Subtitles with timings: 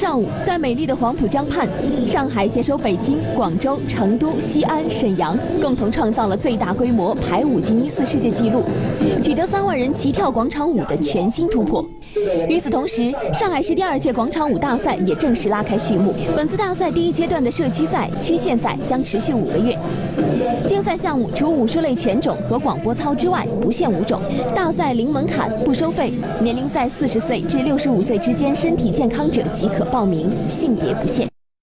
[0.00, 1.68] 上午，在美丽的黄浦江畔，
[2.06, 8.62] 上海携手北京、广州、成都、西安、沈阳，共同创造了最大规模排舞吉尼斯世界纪录，
[9.22, 11.84] 取得三万人齐跳广场舞的全新突破。
[12.48, 16.14] 与此同时，上海市第二届广场舞大赛也正式拉开序幕。
[16.34, 19.76] 本次大赛第一阶段的社区赛、区县赛将持续五个月。
[20.66, 24.20] 竞赛项目除武术类拳种和广播操之外，不限舞种。
[24.56, 26.10] 大赛零门槛，不收费，
[26.40, 31.29] 年龄在四十岁至六十五岁之间，身体健康者即可报名，性别不限。